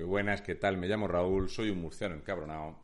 Muy 0.00 0.08
buenas, 0.08 0.40
¿qué 0.40 0.54
tal? 0.54 0.78
Me 0.78 0.88
llamo 0.88 1.06
Raúl, 1.08 1.50
soy 1.50 1.68
un 1.68 1.82
murciano 1.82 2.14
encabronado. 2.14 2.74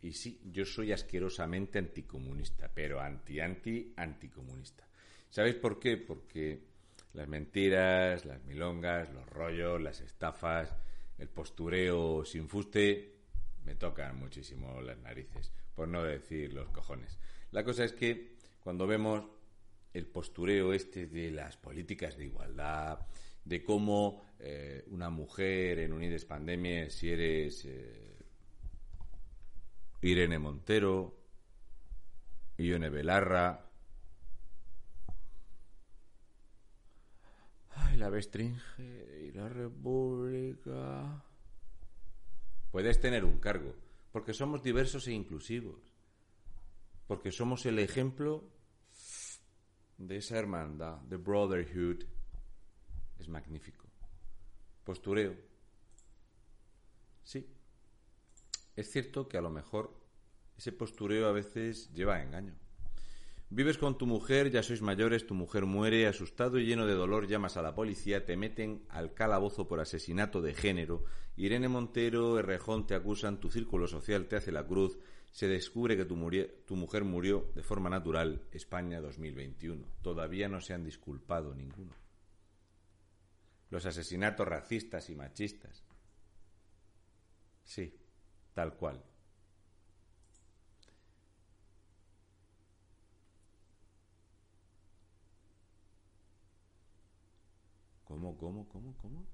Y 0.00 0.12
sí, 0.12 0.40
yo 0.52 0.64
soy 0.64 0.92
asquerosamente 0.92 1.80
anticomunista, 1.80 2.70
pero 2.72 3.00
anti-anti-anticomunista. 3.00 4.86
¿Sabéis 5.28 5.56
por 5.56 5.80
qué? 5.80 5.96
Porque 5.96 6.60
las 7.14 7.26
mentiras, 7.26 8.24
las 8.26 8.44
milongas, 8.44 9.12
los 9.12 9.28
rollos, 9.28 9.82
las 9.82 10.00
estafas, 10.02 10.72
el 11.18 11.28
postureo 11.30 12.24
sin 12.24 12.48
fuste, 12.48 13.16
me 13.64 13.74
tocan 13.74 14.16
muchísimo 14.16 14.80
las 14.82 14.98
narices, 14.98 15.50
por 15.74 15.88
no 15.88 16.04
decir 16.04 16.52
los 16.52 16.68
cojones. 16.68 17.18
La 17.50 17.64
cosa 17.64 17.82
es 17.82 17.92
que 17.92 18.36
cuando 18.62 18.86
vemos 18.86 19.24
el 19.92 20.06
postureo 20.06 20.74
este 20.74 21.08
de 21.08 21.32
las 21.32 21.56
políticas 21.56 22.16
de 22.16 22.26
igualdad, 22.26 23.00
de 23.44 23.62
cómo 23.62 24.22
eh, 24.38 24.84
una 24.88 25.10
mujer 25.10 25.78
en 25.78 25.92
Unides 25.92 26.24
Pandemia, 26.24 26.90
si 26.90 27.10
eres 27.10 27.64
eh, 27.66 28.16
Irene 30.02 30.38
Montero, 30.38 31.16
Ione 32.58 32.88
Belarra, 32.88 33.70
ay, 37.70 37.96
la 37.96 38.08
Bestringe 38.08 39.22
y 39.22 39.32
la 39.32 39.48
República. 39.48 41.22
Puedes 42.70 43.00
tener 43.00 43.24
un 43.24 43.38
cargo, 43.38 43.74
porque 44.12 44.32
somos 44.32 44.62
diversos 44.62 45.06
e 45.06 45.12
inclusivos, 45.12 45.94
porque 47.06 47.30
somos 47.30 47.66
el 47.66 47.78
ejemplo 47.78 48.50
de 49.98 50.16
esa 50.16 50.38
hermandad, 50.38 50.98
de 51.02 51.16
brotherhood, 51.16 52.04
es 53.24 53.28
magnífico. 53.30 53.86
Postureo. 54.84 55.34
Sí. 57.22 57.46
Es 58.76 58.90
cierto 58.90 59.28
que 59.28 59.38
a 59.38 59.40
lo 59.40 59.50
mejor 59.50 59.98
ese 60.58 60.72
postureo 60.72 61.26
a 61.26 61.32
veces 61.32 61.90
lleva 61.94 62.16
a 62.16 62.22
engaño. 62.22 62.54
Vives 63.48 63.78
con 63.78 63.96
tu 63.96 64.06
mujer, 64.06 64.50
ya 64.50 64.62
sois 64.62 64.82
mayores, 64.82 65.26
tu 65.26 65.34
mujer 65.34 65.64
muere, 65.64 66.06
asustado 66.06 66.58
y 66.58 66.66
lleno 66.66 66.86
de 66.86 66.94
dolor 66.94 67.26
llamas 67.26 67.56
a 67.56 67.62
la 67.62 67.74
policía, 67.74 68.26
te 68.26 68.36
meten 68.36 68.84
al 68.88 69.14
calabozo 69.14 69.68
por 69.68 69.80
asesinato 69.80 70.42
de 70.42 70.54
género, 70.54 71.04
Irene 71.36 71.68
Montero, 71.68 72.38
Errejón 72.38 72.86
te 72.86 72.94
acusan, 72.94 73.40
tu 73.40 73.50
círculo 73.50 73.86
social 73.86 74.26
te 74.26 74.36
hace 74.36 74.50
la 74.50 74.66
cruz, 74.66 74.98
se 75.30 75.46
descubre 75.46 75.96
que 75.96 76.04
tu, 76.04 76.16
tu 76.66 76.76
mujer 76.76 77.04
murió 77.04 77.50
de 77.54 77.62
forma 77.62 77.90
natural, 77.90 78.42
España 78.52 79.00
2021. 79.00 79.86
Todavía 80.02 80.48
no 80.48 80.60
se 80.60 80.74
han 80.74 80.84
disculpado 80.84 81.54
ninguno 81.54 82.03
los 83.74 83.86
asesinatos 83.86 84.46
racistas 84.46 85.10
y 85.10 85.16
machistas. 85.16 85.82
Sí, 87.64 87.92
tal 88.54 88.74
cual. 88.76 89.02
¿Cómo, 98.04 98.38
cómo, 98.38 98.68
cómo, 98.68 98.96
cómo? 98.96 99.26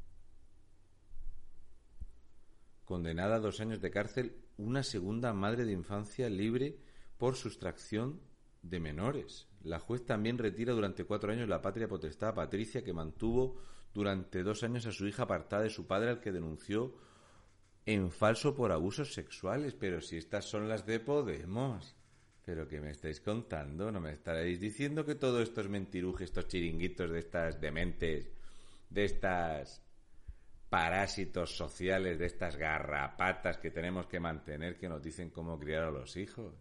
Condenada 2.86 3.36
a 3.36 3.40
dos 3.40 3.60
años 3.60 3.82
de 3.82 3.90
cárcel, 3.90 4.42
una 4.56 4.82
segunda 4.82 5.34
madre 5.34 5.66
de 5.66 5.72
infancia 5.72 6.30
libre 6.30 6.78
por 7.18 7.36
sustracción 7.36 8.22
de 8.62 8.80
menores. 8.80 9.48
La 9.62 9.78
juez 9.78 10.04
también 10.04 10.38
retira 10.38 10.72
durante 10.72 11.04
cuatro 11.04 11.32
años 11.32 11.48
la 11.48 11.62
patria 11.62 11.88
potestad 11.88 12.30
a 12.30 12.34
Patricia, 12.34 12.82
que 12.82 12.92
mantuvo 12.92 13.56
durante 13.92 14.42
dos 14.42 14.62
años 14.62 14.86
a 14.86 14.92
su 14.92 15.06
hija 15.06 15.24
apartada 15.24 15.62
de 15.64 15.70
su 15.70 15.86
padre 15.86 16.10
al 16.10 16.20
que 16.20 16.32
denunció 16.32 16.94
en 17.86 18.10
falso 18.10 18.54
por 18.54 18.72
abusos 18.72 19.12
sexuales. 19.14 19.74
Pero 19.74 20.00
si 20.00 20.16
estas 20.16 20.44
son 20.44 20.68
las 20.68 20.86
de 20.86 21.00
Podemos. 21.00 21.96
Pero 22.44 22.66
que 22.66 22.80
me 22.80 22.90
estáis 22.90 23.20
contando, 23.20 23.92
no 23.92 24.00
me 24.00 24.12
estaréis 24.12 24.58
diciendo 24.58 25.04
que 25.04 25.14
todo 25.14 25.42
esto 25.42 25.60
es 25.60 25.68
mentiruje, 25.68 26.24
estos 26.24 26.48
chiringuitos 26.48 27.10
de 27.10 27.18
estas 27.18 27.60
dementes, 27.60 28.30
de 28.88 29.04
estas 29.04 29.82
parásitos 30.70 31.54
sociales, 31.54 32.18
de 32.18 32.26
estas 32.26 32.56
garrapatas 32.56 33.58
que 33.58 33.70
tenemos 33.70 34.06
que 34.06 34.20
mantener 34.20 34.78
que 34.78 34.88
nos 34.88 35.02
dicen 35.02 35.30
cómo 35.30 35.58
criar 35.58 35.84
a 35.84 35.90
los 35.90 36.16
hijos. 36.16 36.54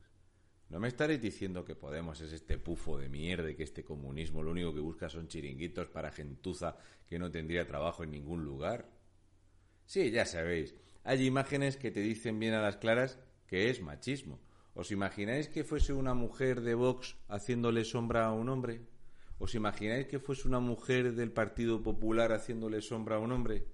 No 0.69 0.80
me 0.80 0.88
estaréis 0.88 1.22
diciendo 1.22 1.66
que 1.66 1.75
Podemos 1.75 2.22
es 2.22 2.31
este 2.31 2.57
pufo 2.59 2.97
de 2.97 3.09
mierda 3.09 3.50
y 3.50 3.56
que 3.56 3.63
este 3.63 3.84
comunismo 3.84 4.44
lo 4.44 4.52
único 4.52 4.74
que 4.74 4.80
busca 4.80 5.09
son 5.09 5.28
chiringuitos 5.28 5.90
para 5.90 6.12
gentuza 6.12 6.78
que 7.07 7.18
no 7.18 7.31
tendría 7.31 7.68
trabajo 7.68 8.03
en 8.03 8.12
ningún 8.12 8.46
lugar. 8.46 8.88
Sí, 9.85 10.12
ya 10.12 10.25
sabéis, 10.25 10.75
hay 11.03 11.25
imágenes 11.25 11.75
que 11.78 11.90
te 11.90 12.02
dicen 12.02 12.40
bien 12.40 12.53
a 12.53 12.62
las 12.62 12.78
claras 12.78 13.18
que 13.47 13.72
es 13.72 13.81
machismo. 13.81 14.40
¿Os 14.75 14.91
imagináis 14.91 15.50
que 15.50 15.63
fuese 15.63 15.91
una 15.94 16.13
mujer 16.13 16.62
de 16.62 16.75
Vox 16.75 17.18
haciéndole 17.28 17.84
sombra 17.84 18.28
a 18.28 18.31
un 18.31 18.50
hombre? 18.50 18.81
¿Os 19.40 19.56
imagináis 19.56 20.06
que 20.06 20.19
fuese 20.19 20.47
una 20.47 20.59
mujer 20.59 21.13
del 21.13 21.31
Partido 21.31 21.81
Popular 21.81 22.31
haciéndole 22.31 22.81
sombra 22.81 23.16
a 23.16 23.19
un 23.19 23.31
hombre? 23.31 23.66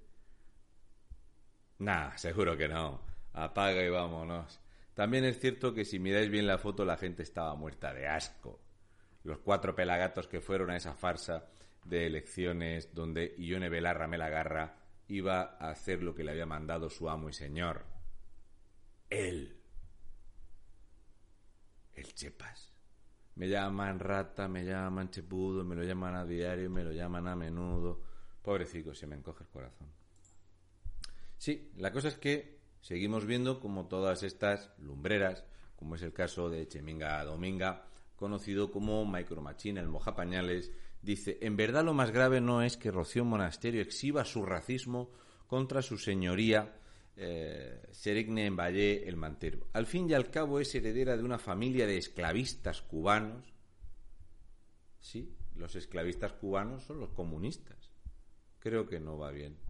Nah, 1.78 2.16
seguro 2.16 2.56
que 2.56 2.68
no. 2.68 3.02
Apaga 3.34 3.84
y 3.84 3.90
vámonos. 3.90 4.60
También 4.96 5.26
es 5.26 5.38
cierto 5.38 5.74
que 5.74 5.84
si 5.84 5.98
miráis 5.98 6.30
bien 6.30 6.46
la 6.46 6.56
foto 6.56 6.86
la 6.86 6.96
gente 6.96 7.22
estaba 7.22 7.54
muerta 7.54 7.92
de 7.92 8.08
asco. 8.08 8.62
Los 9.24 9.40
cuatro 9.40 9.74
pelagatos 9.74 10.26
que 10.26 10.40
fueron 10.40 10.70
a 10.70 10.76
esa 10.78 10.94
farsa 10.94 11.50
de 11.84 12.06
elecciones 12.06 12.94
donde 12.94 13.34
Ione 13.36 13.68
Belarra 13.68 14.06
Melagarra 14.06 14.78
iba 15.08 15.58
a 15.60 15.68
hacer 15.68 16.02
lo 16.02 16.14
que 16.14 16.24
le 16.24 16.30
había 16.30 16.46
mandado 16.46 16.88
su 16.88 17.10
amo 17.10 17.28
y 17.28 17.34
señor. 17.34 17.84
Él. 19.10 19.60
El 21.92 22.14
Chepas. 22.14 22.72
Me 23.34 23.50
llaman 23.50 23.98
rata, 23.98 24.48
me 24.48 24.64
llaman 24.64 25.10
chepudo, 25.10 25.62
me 25.62 25.76
lo 25.76 25.84
llaman 25.84 26.14
a 26.14 26.24
diario, 26.24 26.70
me 26.70 26.82
lo 26.82 26.92
llaman 26.92 27.28
a 27.28 27.36
menudo. 27.36 28.02
Pobrecito, 28.40 28.94
se 28.94 29.06
me 29.06 29.16
encoge 29.16 29.44
el 29.44 29.50
corazón. 29.50 29.92
Sí, 31.36 31.70
la 31.76 31.92
cosa 31.92 32.08
es 32.08 32.16
que 32.16 32.55
seguimos 32.86 33.26
viendo 33.26 33.58
como 33.58 33.88
todas 33.88 34.22
estas 34.22 34.70
lumbreras, 34.78 35.44
como 35.74 35.96
es 35.96 36.02
el 36.02 36.12
caso 36.12 36.48
de 36.48 36.68
Cheminga 36.68 37.24
Dominga, 37.24 37.84
conocido 38.14 38.70
como 38.70 39.04
Micro 39.04 39.42
Machine, 39.42 39.80
el 39.80 39.88
mojapañales, 39.88 40.70
dice, 41.02 41.36
en 41.40 41.56
verdad 41.56 41.84
lo 41.84 41.94
más 41.94 42.12
grave 42.12 42.40
no 42.40 42.62
es 42.62 42.76
que 42.76 42.92
Rocío 42.92 43.24
Monasterio 43.24 43.82
exhiba 43.82 44.24
su 44.24 44.46
racismo 44.46 45.10
contra 45.48 45.82
su 45.82 45.98
señoría 45.98 46.76
eh, 47.16 47.88
Serigne 47.90 48.46
en 48.46 48.56
Valle 48.56 49.08
el 49.08 49.16
Mantero. 49.16 49.66
Al 49.72 49.86
fin 49.86 50.08
y 50.08 50.14
al 50.14 50.30
cabo 50.30 50.60
es 50.60 50.72
heredera 50.72 51.16
de 51.16 51.24
una 51.24 51.40
familia 51.40 51.88
de 51.88 51.98
esclavistas 51.98 52.82
cubanos. 52.82 53.52
Sí, 55.00 55.34
los 55.56 55.74
esclavistas 55.74 56.34
cubanos 56.34 56.84
son 56.84 57.00
los 57.00 57.10
comunistas. 57.10 57.90
Creo 58.60 58.86
que 58.86 59.00
no 59.00 59.18
va 59.18 59.32
bien. 59.32 59.65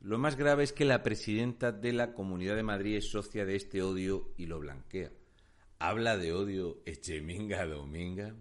Lo 0.00 0.16
más 0.16 0.36
grave 0.36 0.64
es 0.64 0.72
que 0.72 0.86
la 0.86 1.02
presidenta 1.02 1.72
de 1.72 1.92
la 1.92 2.14
Comunidad 2.14 2.56
de 2.56 2.62
Madrid 2.62 2.96
es 2.96 3.10
socia 3.10 3.44
de 3.44 3.54
este 3.54 3.82
odio 3.82 4.32
y 4.38 4.46
lo 4.46 4.58
blanquea. 4.58 5.12
Habla 5.78 6.16
de 6.16 6.32
odio 6.32 6.80
Echeminga 6.86 7.66
Dominga. 7.66 8.34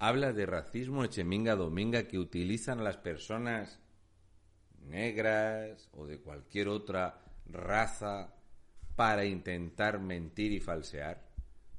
Habla 0.00 0.32
de 0.32 0.46
racismo 0.46 1.04
Echeminga 1.04 1.54
Dominga 1.54 2.08
que 2.08 2.18
utilizan 2.18 2.80
a 2.80 2.82
las 2.82 2.96
personas 2.96 3.78
negras 4.80 5.88
o 5.92 6.06
de 6.06 6.18
cualquier 6.18 6.66
otra 6.66 7.22
raza 7.46 8.34
para 8.96 9.24
intentar 9.24 10.00
mentir 10.00 10.50
y 10.50 10.58
falsear. 10.58 11.31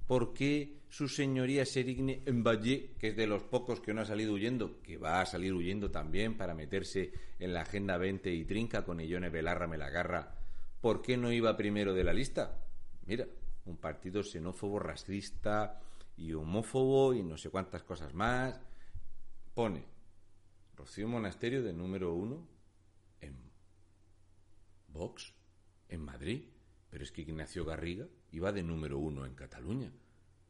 ¿Por 0.07 0.33
qué 0.33 0.81
su 0.89 1.07
señoría 1.07 1.65
Serigne 1.65 2.21
Valle, 2.27 2.91
que 2.99 3.09
es 3.09 3.15
de 3.15 3.25
los 3.25 3.43
pocos 3.43 3.79
que 3.79 3.93
no 3.93 4.01
ha 4.01 4.05
salido 4.05 4.33
huyendo, 4.33 4.81
que 4.81 4.97
va 4.97 5.21
a 5.21 5.25
salir 5.25 5.53
huyendo 5.53 5.89
también 5.89 6.37
para 6.37 6.53
meterse 6.53 7.11
en 7.39 7.53
la 7.53 7.61
Agenda 7.61 7.97
20 7.97 8.31
y 8.31 8.45
trinca 8.45 8.83
con 8.83 8.99
Illone 8.99 9.29
Belarra 9.29 9.67
me 9.67 9.77
la 9.77 9.87
agarra, 9.87 10.35
¿por 10.81 11.01
qué 11.01 11.17
no 11.17 11.31
iba 11.31 11.57
primero 11.57 11.93
de 11.93 12.03
la 12.03 12.13
lista? 12.13 12.59
Mira, 13.05 13.25
un 13.65 13.77
partido 13.77 14.23
xenófobo, 14.23 14.79
racista 14.79 15.81
y 16.17 16.33
homófobo 16.33 17.13
y 17.13 17.23
no 17.23 17.37
sé 17.37 17.49
cuántas 17.49 17.83
cosas 17.83 18.13
más. 18.13 18.59
Pone 19.53 19.83
Rocío 20.75 21.07
Monasterio 21.07 21.63
de 21.63 21.73
número 21.73 22.13
uno 22.13 22.53
Vox, 24.93 25.33
en 25.89 26.01
Madrid. 26.01 26.52
Pero 26.93 27.05
es 27.05 27.11
que 27.11 27.23
Ignacio 27.23 27.65
Garriga 27.65 28.07
iba 28.33 28.51
de 28.51 28.61
número 28.61 28.99
uno 28.99 29.25
en 29.25 29.33
Cataluña. 29.33 29.91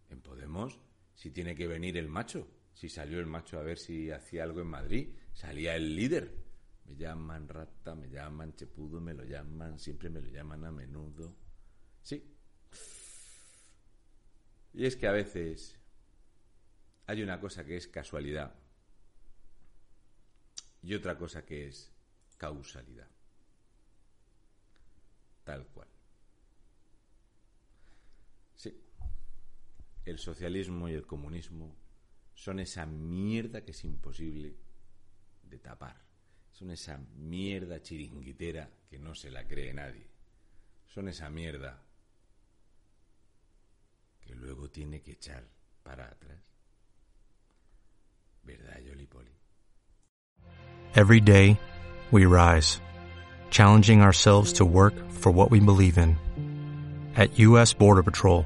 En 0.10 0.20
Podemos, 0.20 0.78
si 1.16 1.32
tiene 1.32 1.56
que 1.56 1.68
venir 1.68 1.96
el 1.96 2.10
macho, 2.10 2.50
si 2.74 2.90
salió 2.90 3.22
el 3.22 3.28
macho 3.28 3.58
a 3.58 3.64
ver 3.64 3.78
si 3.78 4.12
hacía 4.12 4.44
algo 4.44 4.60
en 4.60 4.68
Madrid, 4.68 5.16
salía 5.32 5.74
el 5.78 5.96
líder. 5.96 6.36
Me 6.84 6.98
llaman 6.98 7.48
rata, 7.48 7.96
me 7.96 8.10
llaman 8.10 8.54
chepudo, 8.58 9.00
me 9.00 9.14
lo 9.14 9.24
llaman, 9.24 9.80
siempre 9.80 10.10
me 10.10 10.20
lo 10.20 10.28
llaman 10.28 10.66
a 10.66 10.72
menudo. 10.74 11.34
Sí. 12.02 12.22
Y 14.74 14.86
es 14.86 14.98
que 14.98 15.08
a 15.08 15.14
veces 15.14 15.80
hay 17.08 17.24
una 17.24 17.40
cosa 17.40 17.64
que 17.64 17.78
es 17.78 17.88
casualidad 17.88 18.54
y 20.82 20.94
otra 20.94 21.18
cosa 21.18 21.46
que 21.46 21.70
es 21.70 21.90
causalidad. 22.38 23.08
Tal 25.46 25.66
cual. 25.68 25.93
El 30.06 30.20
socialismo 30.20 30.90
y 30.90 30.94
el 30.94 31.06
comunismo 31.06 31.76
son 32.34 32.60
esa 32.60 32.86
mierda 32.86 33.64
que 33.64 33.72
es 33.72 33.84
imposible 33.84 34.58
de 35.44 35.60
tapar. 35.60 36.04
Son 36.52 36.72
esa 36.72 36.98
mierda 37.16 37.82
chiringuitera 37.82 38.70
que 38.90 39.00
no 39.00 39.16
se 39.16 39.32
la 39.32 39.48
cree 39.48 39.74
nadie. 39.74 40.08
Son 40.88 41.08
esa 41.08 41.30
mierda 41.30 41.82
que 44.22 44.36
luego 44.36 44.70
tiene 44.70 45.02
que 45.02 45.14
echar 45.14 45.48
para 45.84 46.06
atrás. 46.06 46.54
¿Verdad, 48.44 48.80
Yoli 48.82 49.06
Poli? 49.08 49.32
Every 50.96 51.22
day, 51.22 51.58
we 52.12 52.26
rise, 52.26 52.80
challenging 53.50 54.02
ourselves 54.02 54.54
to 54.54 54.66
work 54.66 54.94
for 55.12 55.32
what 55.32 55.50
we 55.50 55.60
believe 55.60 55.98
in. 55.98 56.18
At 57.16 57.40
U.S. 57.40 57.74
Border 57.74 58.04
Patrol, 58.04 58.46